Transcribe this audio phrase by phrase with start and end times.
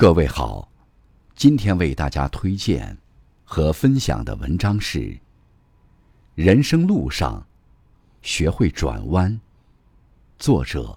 [0.00, 0.70] 各位好，
[1.34, 2.96] 今天为大家推荐
[3.42, 5.00] 和分享的文章是
[6.36, 7.44] 《人生路上
[8.22, 9.32] 学会转弯》，
[10.38, 10.96] 作者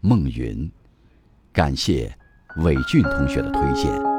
[0.00, 0.72] 孟云。
[1.52, 2.16] 感谢
[2.64, 4.09] 伟俊同学的推荐。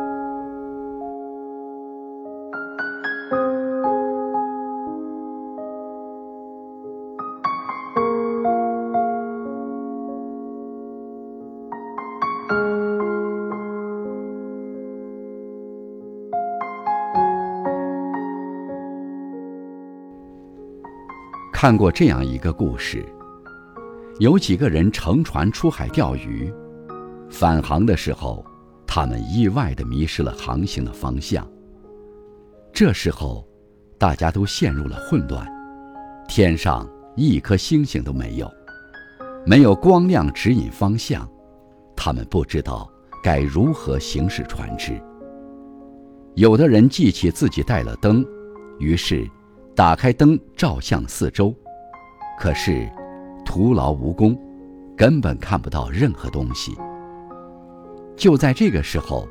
[21.62, 23.06] 看过这样一个故事：
[24.18, 26.52] 有几个人乘船出海钓鱼，
[27.30, 28.44] 返航的时候，
[28.88, 31.48] 他们意外的迷失了航行的方向。
[32.74, 33.48] 这时候，
[34.00, 35.48] 大家都陷入了混乱，
[36.28, 38.52] 天上一颗星星都没有，
[39.46, 41.30] 没有光亮指引方向，
[41.96, 45.00] 他们不知道该如何行驶船只。
[46.34, 48.26] 有的人记起自己带了灯，
[48.80, 49.30] 于是。
[49.82, 51.52] 打开灯照向四周，
[52.40, 52.88] 可是
[53.44, 54.40] 徒劳无功，
[54.96, 56.78] 根本看不到任何东西。
[58.16, 59.28] 就在这个时候，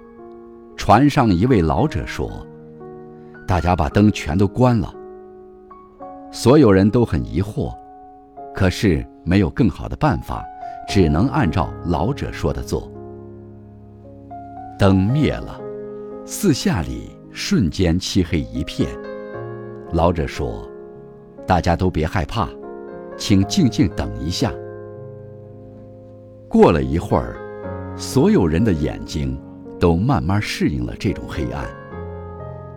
[0.76, 2.44] 船上一位老者说
[3.46, 4.92] ：“大家把灯全都关了。”
[6.32, 7.72] 所有人都很疑惑，
[8.52, 10.44] 可是没有更好的办法，
[10.88, 12.90] 只能按照老者说的做。
[14.76, 15.60] 灯灭了，
[16.26, 18.88] 四下里瞬间漆黑一片。
[19.92, 20.68] 老者说
[21.46, 22.48] ：“大家都别害怕，
[23.16, 24.52] 请静静等一下。”
[26.48, 27.36] 过了一会儿，
[27.96, 29.40] 所有人的眼睛
[29.78, 31.64] 都慢慢适应了这种黑暗。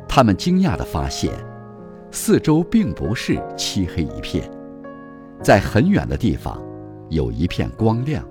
[0.08, 1.34] 他们惊讶地发现，
[2.12, 4.48] 四周并不是漆黑一片，
[5.42, 6.62] 在很远的地方
[7.10, 8.24] 有一片光亮。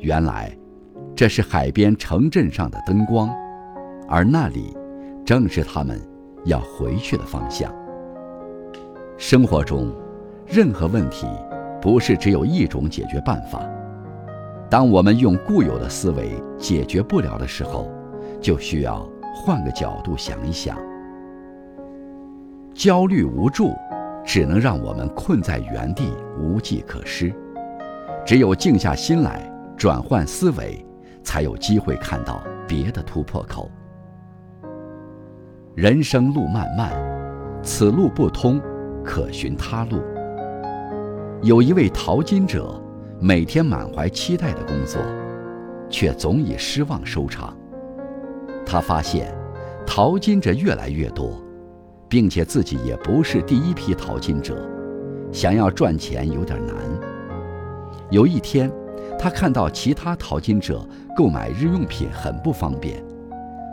[0.00, 0.56] 原来，
[1.14, 3.28] 这是海边城镇上的灯光，
[4.08, 4.76] 而那里
[5.24, 6.00] 正是他们
[6.44, 7.72] 要回去的方向。
[9.20, 9.92] 生活中，
[10.46, 11.26] 任何问题
[11.82, 13.68] 不是只有一种解决办法。
[14.70, 17.90] 当我们用固有的思维解决不了的时候，
[18.40, 20.78] 就需要换个角度想一想。
[22.72, 23.74] 焦虑无助，
[24.24, 27.34] 只能让我们困在原地，无计可施。
[28.24, 30.86] 只有静下心来，转换思维，
[31.24, 33.68] 才有机会看到别的突破口。
[35.74, 36.92] 人生路漫漫，
[37.64, 38.62] 此路不通。
[39.08, 40.02] 可寻他路。
[41.42, 42.78] 有一位淘金者，
[43.18, 45.00] 每天满怀期待的工作，
[45.88, 47.56] 却总以失望收场。
[48.66, 49.34] 他发现，
[49.86, 51.42] 淘金者越来越多，
[52.06, 54.54] 并且自己也不是第一批淘金者，
[55.32, 56.76] 想要赚钱有点难。
[58.10, 58.70] 有一天，
[59.18, 60.86] 他看到其他淘金者
[61.16, 63.02] 购买日用品很不方便，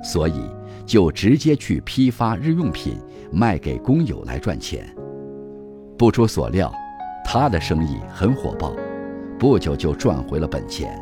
[0.02, 0.50] 所以
[0.86, 2.98] 就直接去批发日用品，
[3.34, 4.88] 卖给工友来赚钱。
[5.98, 6.72] 不出所料，
[7.24, 8.74] 他的生意很火爆，
[9.40, 11.02] 不久就赚回了本钱。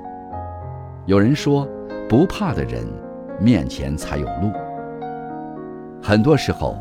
[1.05, 1.67] 有人说，
[2.07, 2.85] 不怕的人，
[3.39, 4.51] 面前才有路。
[6.01, 6.77] 很多时候，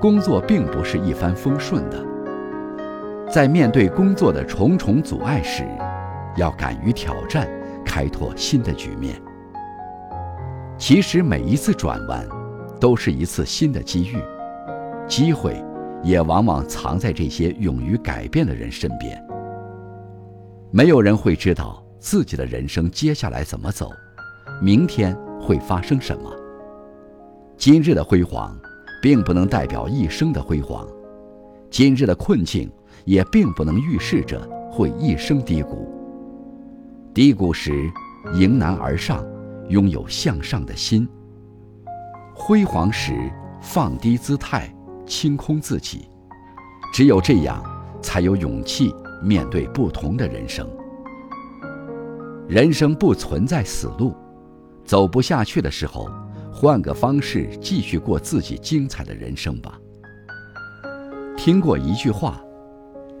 [0.00, 1.96] 工作并不是一帆风顺的。
[3.28, 5.64] 在面对工作的重重阻碍时，
[6.36, 7.48] 要敢于挑战，
[7.84, 9.20] 开拓新的局面。
[10.78, 12.24] 其实每一次转弯，
[12.78, 14.22] 都是一次新的机遇，
[15.08, 15.60] 机会。
[16.06, 19.20] 也往往藏在这些勇于改变的人身边。
[20.70, 23.90] 没有人会知道自己的人生接下来怎么走，
[24.62, 26.30] 明天会发生什么。
[27.56, 28.56] 今日的辉煌，
[29.02, 30.86] 并不能代表一生的辉煌；
[31.70, 32.70] 今日的困境，
[33.04, 34.40] 也并不能预示着
[34.70, 35.92] 会一生低谷。
[37.12, 37.90] 低谷时，
[38.34, 39.26] 迎难而上，
[39.70, 41.04] 拥有向上的心；
[42.32, 43.12] 辉煌时，
[43.60, 44.72] 放低姿态。
[45.06, 46.08] 清空自己，
[46.92, 47.62] 只有这样，
[48.02, 50.68] 才有勇气面对不同的人生。
[52.48, 54.14] 人生不存在死路，
[54.84, 56.08] 走不下去的时候，
[56.52, 59.78] 换个方式继续过自己精彩的人生吧。
[61.36, 62.40] 听过一句话：“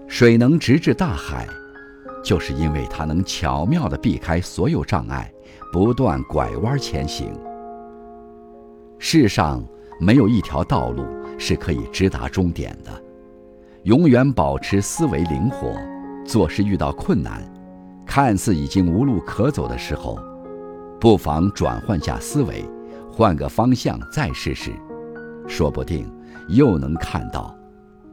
[0.08, 1.46] 水能直至大海，
[2.22, 5.30] 就是因为它能巧妙地避开所有障碍，
[5.72, 7.32] 不断拐弯前行。”
[8.98, 9.62] 世上
[10.00, 11.04] 没有一条道路。
[11.38, 12.90] 是可以直达终点的。
[13.84, 15.72] 永远保持思维灵活，
[16.24, 17.42] 做事遇到困难，
[18.04, 20.18] 看似已经无路可走的时候，
[21.00, 22.64] 不妨转换下思维，
[23.12, 24.72] 换个方向再试试，
[25.46, 26.10] 说不定
[26.48, 27.56] 又能看到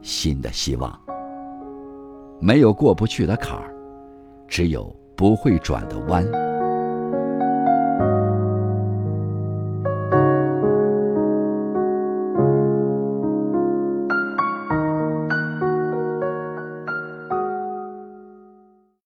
[0.00, 0.96] 新的希望。
[2.40, 3.74] 没有过不去的坎儿，
[4.46, 6.24] 只有不会转的弯。